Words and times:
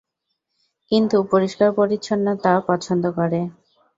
কিন্তু 0.91 1.17
পরিস্কার 1.31 1.69
পরিচ্ছনতা 1.77 2.51
পছন্দ 2.69 3.03
করে। 3.17 3.39